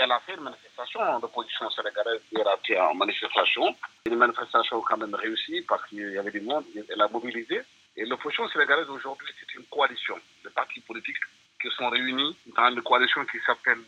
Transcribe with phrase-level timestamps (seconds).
[0.00, 3.74] Elle a fait une manifestation d'opposition sénégalaise hier a en manifestation.
[4.06, 7.62] Une manifestation quand même réussie parce qu'il y avait du monde, elle a mobilisé.
[7.96, 11.16] Et l'opposition sénégalaise aujourd'hui, c'est une coalition de partis politiques
[11.60, 13.80] qui sont réunis dans une coalition qui s'appelle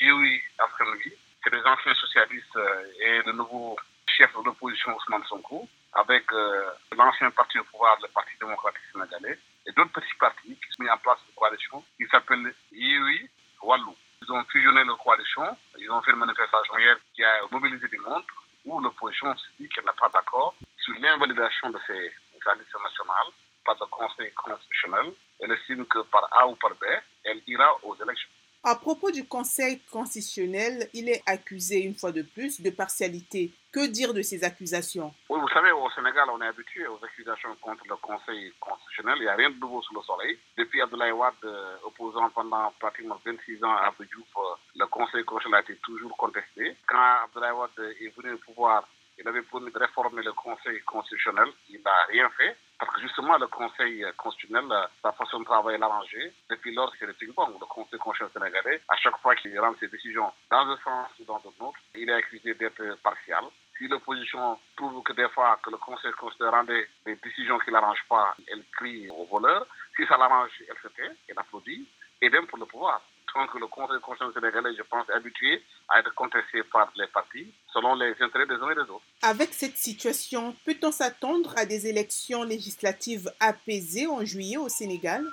[0.00, 1.10] Yewi Afghanistan.
[1.44, 2.58] C'est les anciens socialistes
[3.00, 3.76] et le nouveau
[4.08, 9.38] chef de l'opposition Ousmane Sonko, avec euh, l'ancien parti au pouvoir, le Parti démocratique sénégalais,
[9.66, 13.28] et d'autres petits partis qui sont mis en place une coalition qui s'appelle Yewi
[13.62, 13.94] Wallou.
[14.26, 17.98] Ils ont fusionné leur coalition, ils ont fait une manifestation hier qui a mobilisé du
[17.98, 18.22] monde,
[18.64, 22.10] où l'opposition se dit qu'elle n'a pas d'accord sur l'invalidation de ces
[22.42, 23.32] coalitions nationales
[23.66, 25.12] par le Conseil constitutionnel.
[25.40, 26.84] Elle estime que par A ou par B,
[27.24, 28.30] elle ira aux élections.
[28.66, 33.52] À propos du Conseil constitutionnel, il est accusé une fois de plus de partialité.
[33.70, 35.12] Que dire de ces accusations?
[35.28, 39.16] Oui, vous savez, au Sénégal, on est habitué aux accusations contre le Conseil constitutionnel.
[39.18, 40.38] Il n'y a rien de nouveau sous le soleil.
[40.56, 44.40] Depuis Abdoulaye Wade, euh, opposant pendant pratiquement 26 ans à Abdou euh,
[44.76, 46.74] le Conseil constitutionnel a été toujours contesté.
[46.86, 51.48] Quand Abdoulaye Wade est venu au pouvoir, il avait promis de réformer le Conseil constitutionnel.
[51.68, 52.56] Il n'a rien fait.
[52.78, 54.64] Parce que justement, le Conseil constitutionnel,
[55.02, 56.32] sa façon de travailler l'arranger.
[56.50, 57.54] Depuis lors, c'est le ping-pong.
[57.60, 61.24] Le Conseil constitutionnel sénégalais, à chaque fois qu'il rend ses décisions dans un sens ou
[61.24, 63.44] dans un autre, il est accusé d'être partial.
[63.78, 67.74] Si l'opposition trouve que des fois que le Conseil constitutionnel rendait des décisions qui ne
[67.74, 69.66] l'arrangent pas, elle crie au voleur.
[69.96, 71.88] Si ça l'arrange, elle se tait, elle applaudit.
[72.20, 73.02] Et même pour le pouvoir.
[73.34, 77.52] Donc le Conseil constitutionnel sénégalais, je pense, est habitué à être contesté par les partis
[77.72, 79.02] selon les intérêts des uns et des autres.
[79.22, 85.26] Avec cette situation, peut-on s'attendre à des élections législatives apaisées en juillet au Sénégal?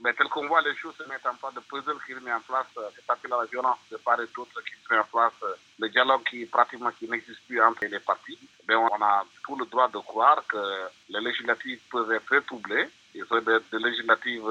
[0.00, 2.32] Mais tel qu'on voit les choses se mettent en place, le puzzle qui est mis
[2.32, 5.04] en place, c'est pas que la violence de part et d'autre qui se met en
[5.04, 5.32] place,
[5.78, 9.66] le dialogue qui pratiquement qui n'existe plus entre les partis, mais on a tout le
[9.66, 10.58] droit de croire que
[11.10, 14.42] les législatives peuvent être troublées, il faut des, des législatives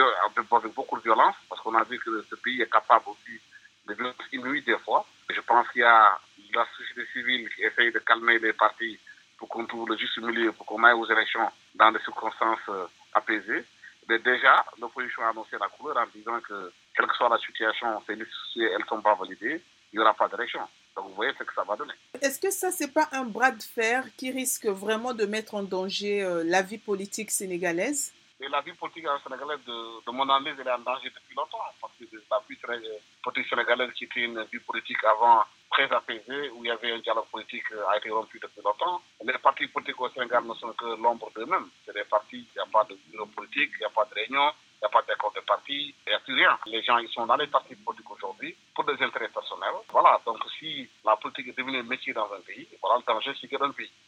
[0.00, 3.40] avec beaucoup de violence, parce qu'on a vu que ce pays est capable aussi
[3.86, 5.06] de violence inouïe des fois.
[5.28, 6.18] Je pense qu'il y a
[6.54, 8.98] la société civile qui essaye de calmer les partis
[9.36, 12.70] pour qu'on trouve le juste milieu, pour qu'on aille aux élections dans des circonstances
[13.12, 13.64] apaisées.
[14.08, 18.02] Mais déjà, l'opposition a annoncé la couleur en disant que, quelle que soit la situation,
[18.06, 20.60] ces listes, elles ne sont pas validées, il n'y aura pas d'élection.
[20.94, 21.94] Donc vous voyez ce que ça va donner.
[22.20, 25.62] Est-ce que ça, c'est pas un bras de fer qui risque vraiment de mettre en
[25.62, 28.12] danger euh, la vie politique sénégalaise?
[28.40, 31.62] Et la vie politique sénégalaise, de, de mon analyse, elle est en danger depuis longtemps.
[31.80, 32.88] Parce que la vie
[33.22, 36.98] politique sénégalaise, qui était une vie politique avant très apaisée, où il y avait un
[36.98, 39.00] dialogue politique, a été rompu depuis longtemps.
[39.24, 41.68] Les partis politiques au Sénégal ne sont que l'ombre d'eux-mêmes.
[41.86, 44.14] C'est des partis, il n'y a pas de bureau politique, il n'y a pas de
[44.14, 46.58] réunion, il n'y a pas d'accord de parti, il n'y a plus rien.
[46.66, 49.74] Les gens, ils sont dans les partis politiques aujourd'hui pour des intérêts personnels.
[49.90, 53.32] Voilà, donc si la politique est devenue un métier dans un pays, voilà le danger,
[53.40, 53.90] c'est que dans le pays.